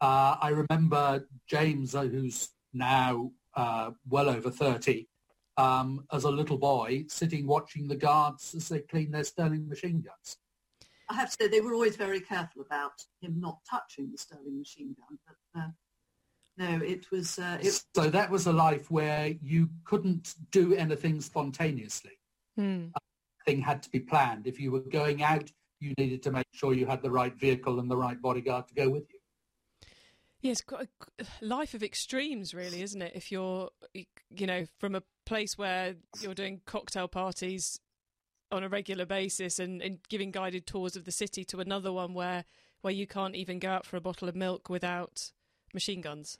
Uh, 0.00 0.36
I 0.40 0.48
remember 0.50 1.28
James, 1.46 1.94
uh, 1.94 2.02
who's 2.04 2.48
now 2.72 3.32
uh, 3.54 3.90
well 4.08 4.28
over 4.28 4.50
30, 4.50 5.08
um, 5.56 6.04
as 6.12 6.24
a 6.24 6.30
little 6.30 6.58
boy, 6.58 7.04
sitting 7.08 7.46
watching 7.46 7.88
the 7.88 7.96
guards 7.96 8.54
as 8.54 8.68
they 8.68 8.80
clean 8.80 9.10
their 9.10 9.24
Sterling 9.24 9.68
machine 9.68 10.00
guns. 10.00 10.36
I 11.10 11.14
have 11.14 11.30
to 11.30 11.36
say 11.40 11.48
they 11.48 11.60
were 11.60 11.74
always 11.74 11.96
very 11.96 12.20
careful 12.20 12.62
about 12.62 12.92
him 13.20 13.40
not 13.40 13.58
touching 13.68 14.10
the 14.10 14.18
Sterling 14.18 14.58
machine 14.58 14.94
gun. 14.94 15.18
But 15.26 15.60
uh, 15.60 15.68
no, 16.58 16.84
it 16.84 17.10
was 17.10 17.38
uh, 17.38 17.58
it, 17.60 17.82
So 17.94 18.10
that 18.10 18.30
was 18.30 18.46
a 18.46 18.52
life 18.52 18.90
where 18.90 19.34
you 19.42 19.70
couldn't 19.84 20.34
do 20.50 20.74
anything 20.74 21.20
spontaneously. 21.20 22.12
Hmm. 22.56 22.86
thing 23.46 23.60
had 23.60 23.82
to 23.84 23.90
be 23.90 24.00
planned. 24.00 24.48
If 24.48 24.58
you 24.58 24.72
were 24.72 24.80
going 24.80 25.22
out, 25.22 25.50
you 25.80 25.94
needed 25.96 26.22
to 26.24 26.32
make 26.32 26.46
sure 26.52 26.74
you 26.74 26.86
had 26.86 27.02
the 27.02 27.10
right 27.10 27.34
vehicle 27.34 27.78
and 27.78 27.88
the 27.88 27.96
right 27.96 28.20
bodyguard 28.20 28.66
to 28.68 28.74
go 28.74 28.90
with 28.90 29.04
you. 29.12 29.17
Yeah, 30.40 30.52
it's 30.52 30.62
a 30.72 30.86
life 31.40 31.74
of 31.74 31.82
extremes, 31.82 32.54
really, 32.54 32.82
isn't 32.82 33.02
it? 33.02 33.12
If 33.14 33.32
you're, 33.32 33.70
you 33.92 34.46
know, 34.46 34.66
from 34.78 34.94
a 34.94 35.02
place 35.26 35.58
where 35.58 35.96
you're 36.20 36.34
doing 36.34 36.60
cocktail 36.64 37.08
parties 37.08 37.80
on 38.50 38.62
a 38.62 38.68
regular 38.68 39.04
basis 39.04 39.58
and, 39.58 39.82
and 39.82 39.98
giving 40.08 40.30
guided 40.30 40.66
tours 40.66 40.96
of 40.96 41.04
the 41.04 41.12
city 41.12 41.44
to 41.44 41.60
another 41.60 41.92
one 41.92 42.14
where 42.14 42.44
where 42.80 42.94
you 42.94 43.06
can't 43.06 43.34
even 43.34 43.58
go 43.58 43.68
out 43.68 43.84
for 43.84 43.96
a 43.96 44.00
bottle 44.00 44.28
of 44.28 44.36
milk 44.36 44.70
without 44.70 45.32
machine 45.74 46.00
guns. 46.00 46.38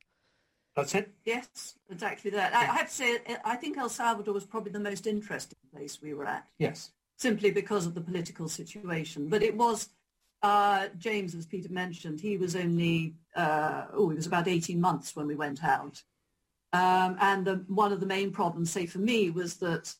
That's 0.76 0.94
it. 0.94 1.12
Yes, 1.24 1.74
exactly 1.90 2.30
that. 2.30 2.54
I, 2.54 2.60
I 2.60 2.64
have 2.76 2.88
to 2.88 2.94
say, 2.94 3.16
uh, 3.28 3.34
I 3.44 3.56
think 3.56 3.76
El 3.76 3.88
Salvador 3.88 4.32
was 4.32 4.44
probably 4.44 4.70
the 4.70 4.78
most 4.78 5.08
interesting 5.08 5.58
place 5.74 6.00
we 6.00 6.14
were 6.14 6.24
at, 6.24 6.46
Yes. 6.58 6.92
simply 7.16 7.50
because 7.50 7.84
of 7.86 7.94
the 7.94 8.00
political 8.00 8.48
situation. 8.48 9.28
But 9.28 9.42
it 9.42 9.56
was, 9.56 9.88
uh, 10.42 10.88
James, 10.98 11.34
as 11.34 11.46
Peter 11.46 11.72
mentioned, 11.72 12.20
he 12.20 12.36
was 12.36 12.54
only, 12.54 13.14
uh, 13.34 13.86
oh, 13.92 14.08
he 14.08 14.16
was 14.16 14.26
about 14.26 14.48
18 14.48 14.80
months 14.80 15.16
when 15.16 15.26
we 15.26 15.34
went 15.34 15.64
out. 15.64 16.02
Um, 16.72 17.16
and 17.20 17.46
the, 17.46 17.64
one 17.66 17.92
of 17.92 18.00
the 18.00 18.06
main 18.06 18.30
problems, 18.30 18.70
say 18.70 18.86
for 18.86 18.98
me, 18.98 19.30
was 19.30 19.56
that 19.56 19.92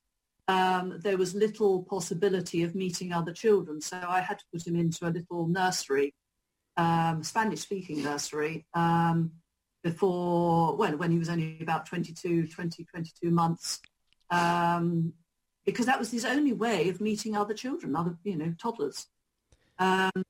um, 0.47 0.99
there 1.02 1.16
was 1.16 1.35
little 1.35 1.83
possibility 1.83 2.62
of 2.62 2.75
meeting 2.75 3.12
other 3.12 3.33
children. 3.33 3.80
So 3.80 4.00
I 4.07 4.21
had 4.21 4.38
to 4.38 4.45
put 4.52 4.66
him 4.66 4.76
into 4.76 5.07
a 5.07 5.11
little 5.11 5.49
nursery, 5.49 6.14
um, 6.76 7.23
Spanish-speaking 7.23 8.02
nursery, 8.02 8.66
um, 8.75 9.33
before, 9.83 10.76
well, 10.76 10.97
when 10.97 11.11
he 11.11 11.18
was 11.18 11.28
only 11.28 11.59
about 11.61 11.87
22, 11.87 12.49
20, 12.49 12.85
22 12.85 13.30
months, 13.30 13.80
um, 14.30 15.12
because 15.64 15.87
that 15.87 15.99
was 15.99 16.11
his 16.11 16.25
only 16.25 16.52
way 16.52 16.88
of 16.88 17.00
meeting 17.00 17.37
other 17.37 17.54
children, 17.54 17.97
other, 17.97 18.16
you 18.25 18.37
know, 18.37 18.54
toddlers. 18.61 19.07
Um, 19.78 20.25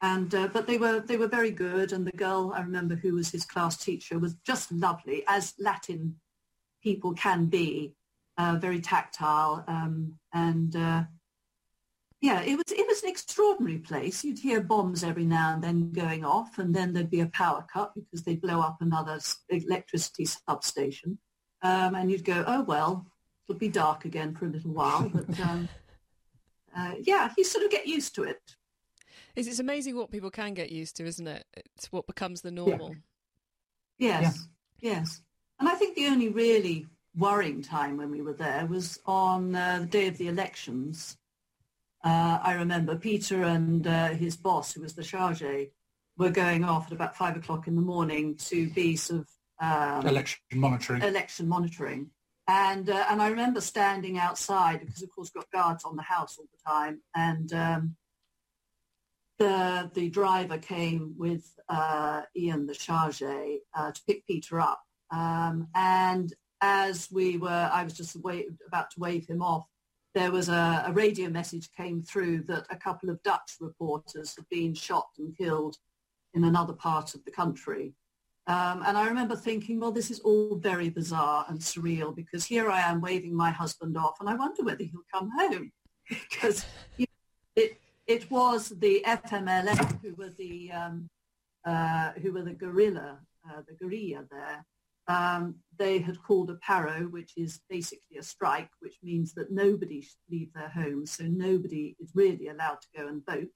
and 0.00 0.34
uh, 0.34 0.48
but 0.48 0.66
they 0.66 0.76
were 0.76 1.00
they 1.00 1.16
were 1.16 1.28
very 1.28 1.50
good, 1.50 1.92
and 1.92 2.06
the 2.06 2.12
girl 2.12 2.52
I 2.54 2.60
remember 2.60 2.94
who 2.94 3.14
was 3.14 3.30
his 3.30 3.44
class 3.44 3.76
teacher 3.76 4.18
was 4.18 4.34
just 4.46 4.70
lovely, 4.70 5.24
as 5.26 5.54
Latin 5.58 6.16
people 6.82 7.14
can 7.14 7.46
be, 7.46 7.94
uh, 8.36 8.58
very 8.60 8.80
tactile, 8.80 9.64
um, 9.66 10.18
and 10.32 10.76
uh, 10.76 11.04
yeah, 12.20 12.42
it 12.42 12.56
was 12.56 12.64
it 12.68 12.86
was 12.86 13.02
an 13.02 13.08
extraordinary 13.08 13.78
place. 13.78 14.24
You'd 14.24 14.38
hear 14.38 14.60
bombs 14.60 15.04
every 15.04 15.24
now 15.24 15.54
and 15.54 15.64
then 15.64 15.92
going 15.92 16.24
off, 16.24 16.58
and 16.58 16.74
then 16.74 16.92
there'd 16.92 17.10
be 17.10 17.20
a 17.20 17.26
power 17.26 17.64
cut 17.72 17.94
because 17.94 18.24
they'd 18.24 18.42
blow 18.42 18.60
up 18.60 18.78
another 18.80 19.18
electricity 19.48 20.26
substation, 20.26 21.18
um, 21.62 21.94
and 21.94 22.10
you'd 22.10 22.24
go, 22.24 22.44
oh 22.46 22.62
well, 22.62 23.06
it'll 23.48 23.58
be 23.58 23.68
dark 23.68 24.04
again 24.04 24.34
for 24.34 24.46
a 24.46 24.50
little 24.50 24.72
while, 24.72 25.08
but 25.08 25.40
um, 25.40 25.68
uh, 26.76 26.94
yeah, 27.00 27.30
you 27.36 27.44
sort 27.44 27.64
of 27.64 27.70
get 27.70 27.86
used 27.86 28.14
to 28.16 28.24
it. 28.24 28.56
It's, 29.36 29.48
it's 29.48 29.58
amazing 29.58 29.96
what 29.96 30.10
people 30.10 30.30
can 30.30 30.54
get 30.54 30.70
used 30.70 30.96
to, 30.96 31.04
isn't 31.04 31.26
it? 31.26 31.44
It's 31.56 31.90
what 31.90 32.06
becomes 32.06 32.42
the 32.42 32.50
normal. 32.50 32.94
Yes, 33.98 34.46
yes. 34.80 35.22
And 35.58 35.68
I 35.68 35.74
think 35.74 35.94
the 35.96 36.06
only 36.06 36.28
really 36.28 36.86
worrying 37.16 37.62
time 37.62 37.96
when 37.96 38.10
we 38.10 38.22
were 38.22 38.32
there 38.32 38.66
was 38.66 38.98
on 39.06 39.54
uh, 39.54 39.78
the 39.80 39.86
day 39.86 40.08
of 40.08 40.18
the 40.18 40.28
elections. 40.28 41.16
Uh, 42.02 42.38
I 42.42 42.54
remember 42.54 42.96
Peter 42.96 43.42
and 43.42 43.86
uh, 43.86 44.08
his 44.08 44.36
boss, 44.36 44.72
who 44.74 44.82
was 44.82 44.94
the 44.94 45.02
charge, 45.02 45.42
were 46.16 46.30
going 46.30 46.64
off 46.64 46.86
at 46.86 46.92
about 46.92 47.16
five 47.16 47.36
o'clock 47.36 47.66
in 47.66 47.76
the 47.76 47.82
morning 47.82 48.36
to 48.36 48.68
be 48.70 48.96
sort 48.96 49.20
of 49.20 49.28
um, 49.60 50.06
Election 50.06 50.40
monitoring. 50.54 51.02
election 51.02 51.48
monitoring. 51.48 52.10
And 52.46 52.90
uh, 52.90 53.06
and 53.08 53.22
I 53.22 53.28
remember 53.28 53.60
standing 53.60 54.18
outside 54.18 54.80
because, 54.80 55.02
of 55.02 55.10
course, 55.14 55.30
got 55.30 55.50
guards 55.50 55.84
on 55.84 55.96
the 55.96 56.02
house 56.02 56.36
all 56.38 56.46
the 56.52 56.70
time. 56.70 57.00
And 57.14 57.52
um, 57.52 57.96
the 59.38 59.90
the 59.94 60.10
driver 60.10 60.58
came 60.58 61.14
with 61.16 61.44
uh, 61.68 62.22
Ian, 62.36 62.66
the 62.66 62.74
charge, 62.74 63.22
uh, 63.22 63.92
to 63.92 64.00
pick 64.06 64.26
Peter 64.26 64.60
up. 64.60 64.82
Um, 65.10 65.68
and 65.74 66.32
as 66.60 67.08
we 67.10 67.36
were, 67.36 67.70
I 67.72 67.82
was 67.84 67.94
just 67.94 68.16
about 68.16 68.90
to 68.90 69.00
wave 69.00 69.26
him 69.26 69.42
off. 69.42 69.66
There 70.14 70.30
was 70.30 70.48
a, 70.48 70.84
a 70.86 70.92
radio 70.92 71.28
message 71.28 71.70
came 71.76 72.02
through 72.02 72.42
that 72.42 72.66
a 72.70 72.76
couple 72.76 73.10
of 73.10 73.22
Dutch 73.22 73.56
reporters 73.60 74.34
had 74.36 74.48
been 74.48 74.74
shot 74.74 75.08
and 75.18 75.36
killed 75.36 75.76
in 76.34 76.44
another 76.44 76.72
part 76.72 77.14
of 77.14 77.24
the 77.24 77.30
country. 77.30 77.94
Um, 78.46 78.82
and 78.86 78.98
I 78.98 79.08
remember 79.08 79.36
thinking, 79.36 79.80
well, 79.80 79.92
this 79.92 80.10
is 80.10 80.20
all 80.20 80.56
very 80.56 80.90
bizarre 80.90 81.46
and 81.48 81.58
surreal 81.58 82.14
because 82.14 82.44
here 82.44 82.70
I 82.70 82.80
am 82.80 83.00
waving 83.00 83.34
my 83.34 83.50
husband 83.50 83.96
off 83.96 84.20
and 84.20 84.28
I 84.28 84.34
wonder 84.34 84.62
whether 84.62 84.84
he'll 84.84 85.00
come 85.12 85.30
home 85.38 85.72
because 86.08 86.66
you 86.98 87.06
know, 87.06 87.62
it, 87.62 87.80
it 88.06 88.30
was 88.30 88.68
the 88.68 89.02
FMLN 89.06 90.02
who 90.02 90.14
were 90.16 90.32
the, 90.36 90.72
um, 90.72 91.08
uh, 91.64 92.12
who 92.20 92.32
were 92.32 92.42
the 92.42 92.52
guerrilla, 92.52 93.18
uh, 93.48 93.62
the 93.66 93.74
guerrilla 93.74 94.24
there. 94.30 94.66
Um, 95.06 95.56
they 95.78 95.98
had 95.98 96.22
called 96.22 96.50
a 96.50 96.56
paro, 96.56 97.10
which 97.10 97.32
is 97.36 97.60
basically 97.70 98.18
a 98.18 98.22
strike, 98.22 98.70
which 98.80 98.96
means 99.02 99.32
that 99.34 99.52
nobody 99.52 100.02
should 100.02 100.16
leave 100.30 100.52
their 100.52 100.68
homes. 100.68 101.12
So 101.12 101.24
nobody 101.24 101.96
is 101.98 102.10
really 102.14 102.48
allowed 102.48 102.80
to 102.82 102.88
go 103.00 103.08
and 103.08 103.24
vote. 103.24 103.54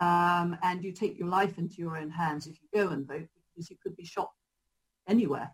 Um, 0.00 0.58
and 0.62 0.82
you 0.82 0.92
take 0.92 1.18
your 1.18 1.28
life 1.28 1.58
into 1.58 1.76
your 1.76 1.96
own 1.96 2.10
hands 2.10 2.46
if 2.46 2.56
you 2.62 2.68
go 2.74 2.88
and 2.88 3.06
vote 3.06 3.28
because 3.60 3.70
you 3.70 3.76
could 3.82 3.96
be 3.96 4.04
shot 4.04 4.30
anywhere. 5.06 5.50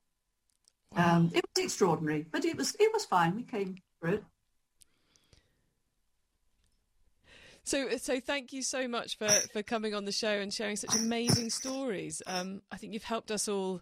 Um, 0.94 1.30
it 1.34 1.44
was 1.54 1.64
extraordinary, 1.64 2.26
but 2.30 2.44
it 2.44 2.56
was 2.56 2.74
it 2.78 2.92
was 2.92 3.04
fine. 3.04 3.34
We 3.34 3.42
came 3.42 3.76
through 4.00 4.14
it. 4.14 4.24
So, 7.64 7.96
so 7.96 8.20
thank 8.20 8.52
you 8.52 8.62
so 8.62 8.86
much 8.86 9.18
for, 9.18 9.26
for 9.26 9.60
coming 9.60 9.92
on 9.92 10.04
the 10.04 10.12
show 10.12 10.30
and 10.30 10.54
sharing 10.54 10.76
such 10.76 10.94
amazing 10.94 11.50
stories. 11.50 12.22
Um, 12.24 12.62
I 12.70 12.76
think 12.76 12.92
you've 12.92 13.02
helped 13.02 13.32
us 13.32 13.48
all 13.48 13.80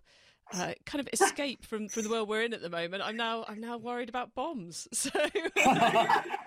uh, 0.53 0.73
kind 0.85 1.01
of 1.01 1.09
escape 1.13 1.65
from, 1.65 1.89
from 1.89 2.03
the 2.03 2.11
world 2.11 2.29
we're 2.29 2.43
in 2.43 2.53
at 2.53 2.61
the 2.63 2.69
moment. 2.71 3.03
I'm 3.05 3.17
now 3.17 3.45
I'm 3.49 3.61
now 3.61 3.77
worried 3.79 4.09
about 4.09 4.35
bombs. 4.35 4.87
So, 4.95 5.11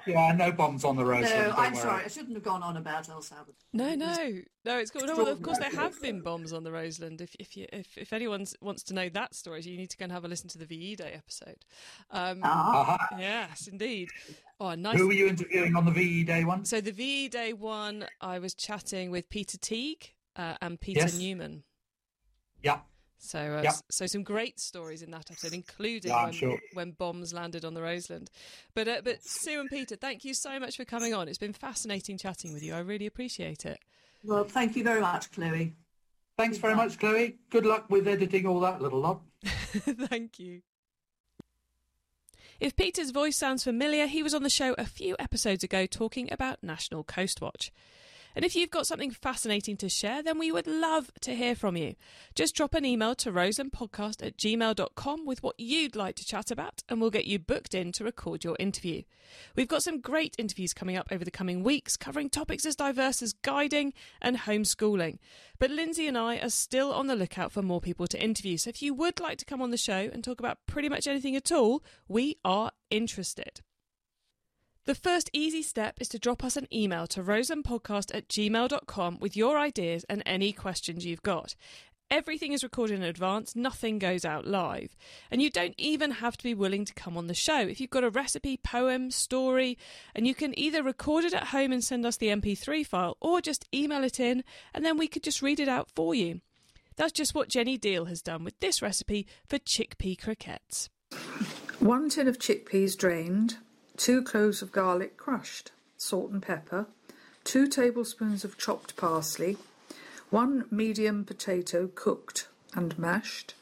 yeah, 0.08 0.34
no 0.38 0.52
bombs 0.52 0.84
on 0.84 0.96
the 0.96 1.06
road. 1.06 1.22
No, 1.22 1.28
so 1.28 1.54
I'm 1.58 1.74
worry. 1.74 1.82
sorry. 1.82 2.04
I 2.06 2.08
shouldn't 2.08 2.34
have 2.36 2.44
gone 2.44 2.64
on 2.64 2.78
about 2.78 3.10
El 3.10 3.22
Salvador. 3.22 3.56
no, 3.74 3.96
no, 3.96 4.42
no. 4.66 4.78
It's 4.78 4.92
cool. 4.92 5.06
No, 5.06 5.16
well, 5.18 5.28
of 5.28 5.42
course 5.42 5.58
there 5.58 5.70
have 5.72 6.00
been 6.02 6.22
bombs 6.22 6.54
on 6.54 6.64
the 6.64 6.72
Roseland. 6.72 7.22
If 7.22 7.36
if 7.40 7.58
you 7.58 7.66
if, 7.74 7.98
if 7.98 8.14
anyone 8.14 8.46
wants 8.62 8.84
to 8.84 8.94
know 8.94 9.10
that 9.10 9.36
story, 9.36 9.62
you 9.62 9.78
need 9.78 9.90
to 9.90 9.98
go 9.98 10.04
and 10.04 10.12
have 10.12 10.24
a 10.26 10.28
listen 10.28 10.50
to 10.50 10.58
the 10.58 10.66
VE 10.66 10.96
Day 10.96 11.12
episode. 11.14 11.66
Um, 12.12 12.42
Ah, 12.44 12.94
Aha. 12.96 13.08
yes, 13.20 13.68
indeed. 13.68 14.10
Oh, 14.60 14.74
nice. 14.76 14.98
Who 14.98 15.08
were 15.08 15.14
you 15.14 15.28
interviewing 15.28 15.76
on 15.76 15.86
the 15.86 15.92
VE 15.92 16.24
Day 16.24 16.44
one? 16.46 16.66
So 16.66 16.80
the 16.82 16.92
VE 16.92 17.28
Day 17.30 17.54
one, 17.54 18.06
I 18.22 18.40
was 18.40 18.54
chatting 18.54 19.12
with 19.12 19.30
Peter 19.30 19.58
Teague 19.58 20.14
uh, 20.36 20.56
and 20.62 20.80
Peter 20.80 21.02
Yes. 21.02 21.18
Newman. 21.20 21.64
Yeah. 22.64 22.80
So, 23.20 23.40
uh, 23.40 23.62
Yep. 23.64 23.74
so 23.90 24.06
some 24.06 24.24
great 24.24 24.60
stories 24.60 25.02
in 25.02 25.12
that 25.12 25.32
episode, 25.32 25.54
including 25.54 26.12
Yeah, 26.12 26.26
when, 26.26 26.34
sure. 26.34 26.60
when 26.74 26.92
bombs 26.92 27.34
landed 27.34 27.66
on 27.66 27.74
the 27.74 27.82
Roseland. 27.82 28.30
But, 28.76 28.88
uh, 28.88 29.02
but 29.04 29.18
Sue 29.24 29.60
and 29.60 29.70
Peter, 29.70 29.96
thank 29.96 30.24
you 30.24 30.34
so 30.34 30.60
much 30.60 30.78
for 30.78 30.86
coming 30.86 31.14
on. 31.14 31.28
It's 31.28 31.38
been 31.40 31.54
fascinating 31.54 32.18
chatting 32.18 32.54
with 32.54 32.62
you. 32.64 32.74
I 32.76 32.80
really 32.80 33.06
appreciate 33.08 33.66
it. 33.66 33.80
well, 34.24 34.44
thank 34.44 34.76
you 34.76 34.84
very 34.84 35.02
much, 35.02 35.32
Chloe. 35.32 35.74
Thanks 36.38 36.58
very 36.60 36.76
much, 36.76 37.00
Chloe. 37.00 37.38
Good 37.50 37.66
luck 37.66 37.90
with 37.90 38.08
editing 38.08 38.46
all 38.46 38.60
that 38.60 38.80
little 38.82 39.00
lot. 39.00 39.22
Thank 39.44 40.38
you. 40.40 40.62
If 42.60 42.76
Peter's 42.76 43.12
voice 43.12 43.38
sounds 43.38 43.64
familiar, 43.64 44.08
he 44.08 44.24
was 44.24 44.34
on 44.34 44.44
the 44.44 44.50
show 44.50 44.74
a 44.78 44.86
few 44.86 45.16
episodes 45.20 45.64
ago 45.64 45.86
talking 45.86 46.32
about 46.32 46.64
National 46.64 47.04
Coast 47.04 47.42
Watch. 47.42 47.72
And 48.38 48.46
if 48.46 48.56
you've 48.56 48.70
got 48.70 48.86
something 48.86 49.10
fascinating 49.10 49.78
to 49.78 49.90
share, 49.90 50.22
then 50.22 50.38
we 50.38 50.52
would 50.52 50.68
love 50.68 51.12
to 51.22 51.34
hear 51.34 51.56
from 51.56 51.76
you. 51.76 51.96
Just 52.36 52.54
drop 52.54 52.76
an 52.76 52.86
email 52.86 53.16
to 53.16 53.32
roselandpodcast 53.32 54.24
at 54.24 54.38
gmail.com 54.38 55.26
with 55.26 55.42
what 55.42 55.60
you'd 55.60 55.96
like 55.96 56.16
to 56.18 56.24
chat 56.26 56.52
about, 56.52 56.84
and 56.88 57.02
we'll 57.02 57.10
get 57.10 57.26
you 57.26 57.40
booked 57.40 57.74
in 57.74 57.92
to 57.94 58.04
record 58.04 58.44
your 58.44 58.56
interview. 58.60 59.02
We've 59.56 59.68
got 59.68 59.82
some 59.82 60.02
great 60.02 60.36
interviews 60.38 60.76
coming 60.76 60.96
up 60.96 61.08
over 61.12 61.26
the 61.26 61.32
coming 61.32 61.64
weeks, 61.64 61.98
covering 61.98 62.30
topics 62.30 62.64
as 62.68 62.76
diverse 62.76 63.24
as 63.24 63.34
guiding 63.34 63.92
and 64.22 64.38
homeschooling. 64.38 65.18
But 65.58 65.72
Lindsay 65.72 66.06
and 66.06 66.16
I 66.16 66.38
are 66.38 66.52
still 66.52 66.94
on 66.94 67.08
the 67.08 67.16
lookout 67.16 67.52
for 67.52 67.64
more 67.64 67.82
people 67.82 68.06
to 68.06 68.24
interview, 68.24 68.58
so 68.58 68.70
if 68.70 68.84
you 68.84 68.94
would 68.94 69.20
like 69.20 69.40
to 69.40 69.46
come 69.46 69.64
on 69.64 69.72
the 69.72 69.78
show 69.78 70.12
and 70.14 70.24
talk 70.24 70.40
about 70.40 70.60
pretty 70.68 70.90
much 70.90 71.08
anything 71.08 71.36
at 71.36 71.52
all, 71.52 71.84
we 72.08 72.38
are 72.46 72.70
interested. 72.92 73.62
The 74.88 74.96
first 74.96 75.30
easy 75.34 75.64
step 75.64 75.98
is 76.00 76.08
to 76.08 76.18
drop 76.18 76.46
us 76.46 76.56
an 76.56 76.70
email 76.74 77.08
to 77.08 77.22
roselandpodcast 77.22 78.16
at 78.16 78.30
gmail.com 78.30 79.20
with 79.20 79.36
your 79.36 79.60
ideas 79.60 80.06
and 80.08 80.24
any 80.26 80.54
questions 80.54 81.06
you've 81.06 81.22
got. 81.24 81.56
Everything 82.10 82.54
is 82.54 82.64
recorded 82.64 82.96
in 82.96 83.04
advance, 83.04 83.54
nothing 83.54 84.00
goes 84.00 84.24
out 84.24 84.48
live. 84.48 84.96
And 85.30 85.42
you 85.42 85.50
don't 85.50 85.76
even 85.78 86.12
have 86.12 86.38
to 86.38 86.44
be 86.46 86.54
willing 86.54 86.86
to 86.86 86.94
come 86.94 87.18
on 87.18 87.28
the 87.28 87.34
show. 87.34 87.60
If 87.60 87.82
you've 87.82 87.90
got 87.90 88.06
a 88.06 88.10
recipe, 88.10 88.56
poem, 88.56 89.12
story, 89.12 89.78
and 90.16 90.26
you 90.26 90.34
can 90.34 90.58
either 90.58 90.82
record 90.82 91.26
it 91.26 91.34
at 91.34 91.48
home 91.48 91.74
and 91.74 91.84
send 91.84 92.06
us 92.06 92.16
the 92.16 92.28
MP3 92.28 92.88
file 92.88 93.18
or 93.20 93.42
just 93.42 93.68
email 93.76 94.06
it 94.06 94.22
in 94.22 94.46
and 94.74 94.86
then 94.86 94.98
we 94.98 95.10
could 95.10 95.22
just 95.22 95.42
read 95.42 95.60
it 95.60 95.68
out 95.68 95.90
for 95.98 96.16
you. 96.16 96.40
That's 96.96 97.12
just 97.12 97.36
what 97.36 97.50
Jenny 97.50 97.78
Deal 97.78 98.06
has 98.06 98.22
done 98.22 98.46
with 98.46 98.58
this 98.62 98.82
recipe 98.82 99.28
for 99.46 99.60
chickpea 99.60 100.18
croquettes. 100.18 100.88
One 101.80 102.08
tin 102.08 102.30
of 102.30 102.40
chickpeas 102.40 102.98
drained, 102.98 103.58
two 103.98 104.22
cloves 104.22 104.62
of 104.62 104.72
garlic 104.72 105.18
crushed, 105.18 105.72
salt 105.98 106.32
and 106.32 106.42
pepper, 106.42 106.86
two 107.44 107.68
tablespoons 107.68 108.46
of 108.46 108.58
chopped 108.58 108.96
parsley, 108.96 109.58
one 110.30 110.66
medium 110.72 111.26
potato 111.26 111.90
cooked 111.94 112.48
and 112.74 112.98
mashed, 112.98 113.54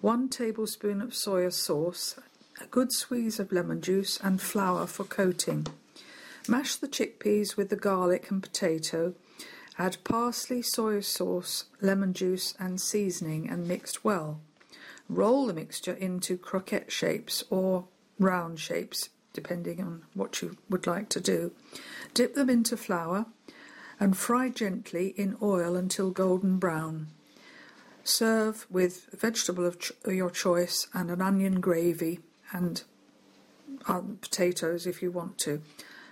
one 0.00 0.28
tablespoon 0.28 1.00
of 1.00 1.10
soya 1.10 1.52
sauce, 1.52 2.18
a 2.60 2.66
good 2.66 2.92
squeeze 2.92 3.40
of 3.40 3.50
lemon 3.50 3.80
juice, 3.80 4.18
and 4.22 4.40
flour 4.40 4.86
for 4.86 5.04
coating. 5.04 5.66
Mash 6.48 6.76
the 6.76 6.88
chickpeas 6.88 7.56
with 7.56 7.70
the 7.70 7.76
garlic 7.76 8.30
and 8.30 8.42
potato, 8.42 9.14
Add 9.80 9.96
parsley, 10.04 10.60
soy 10.60 11.00
sauce, 11.00 11.64
lemon 11.80 12.12
juice, 12.12 12.54
and 12.58 12.78
seasoning 12.78 13.48
and 13.48 13.66
mixed 13.66 14.04
well. 14.04 14.42
Roll 15.08 15.46
the 15.46 15.54
mixture 15.54 15.94
into 15.94 16.36
croquette 16.36 16.92
shapes 16.92 17.42
or 17.48 17.86
round 18.18 18.60
shapes, 18.60 19.08
depending 19.32 19.80
on 19.80 20.02
what 20.14 20.42
you 20.42 20.56
would 20.68 20.86
like 20.86 21.08
to 21.10 21.20
do. 21.20 21.52
Dip 22.14 22.34
them 22.34 22.50
into 22.50 22.76
flour 22.76 23.26
and 23.98 24.16
fry 24.16 24.48
gently 24.48 25.08
in 25.16 25.36
oil 25.42 25.76
until 25.76 26.10
golden 26.10 26.58
brown. 26.58 27.08
Serve 28.02 28.66
with 28.70 29.06
vegetable 29.12 29.66
of 29.66 29.78
ch- 29.78 29.92
your 30.06 30.30
choice 30.30 30.86
and 30.94 31.10
an 31.10 31.20
onion 31.20 31.60
gravy 31.60 32.20
and 32.52 32.82
um, 33.86 34.18
potatoes 34.20 34.86
if 34.86 35.02
you 35.02 35.10
want 35.10 35.38
to. 35.38 35.62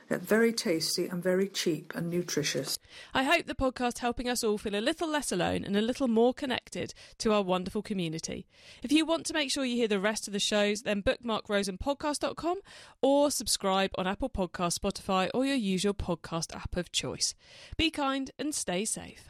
They're 0.09 0.19
very 0.19 0.53
tasty 0.53 1.07
and 1.07 1.23
very 1.23 1.49
cheap 1.49 1.93
and 1.95 2.11
nutritious. 2.11 2.78
I 3.15 3.23
hope 3.25 3.47
the 3.47 3.55
podcast 3.55 3.99
helping 3.99 4.29
us 4.29 4.45
all 4.45 4.59
feel 4.59 4.75
a 4.75 4.81
little 4.81 5.09
less 5.09 5.33
alone 5.33 5.65
and 5.65 5.77
a 5.77 5.83
little 5.83 6.09
more 6.09 6.35
connected 6.35 6.95
to 7.19 7.33
our 7.33 7.43
wonderful 7.43 7.83
community. 7.83 8.47
If 8.83 8.93
you 8.93 9.05
want 9.05 9.27
to 9.27 9.35
make 9.35 9.51
sure 9.51 9.65
you 9.65 9.77
hear 9.77 9.89
the 9.89 10.01
rest 10.01 10.27
of 10.27 10.33
the 10.33 10.39
shows, 10.39 10.83
then 10.83 11.01
bookmark 11.01 11.49
roselandpodcast.com 11.49 12.61
or 13.03 13.31
subscribe 13.31 13.91
on 13.97 14.07
Apple 14.07 14.31
Podcasts, 14.31 14.79
Spotify, 14.79 15.31
or 15.35 15.45
your 15.45 15.57
usual 15.57 15.95
podcast 15.95 16.55
app 16.55 16.77
of 16.77 16.93
choice. 16.93 17.35
Be 17.77 17.91
kind 17.91 18.31
and 18.39 18.55
stay 18.55 18.85
safe. 18.85 19.29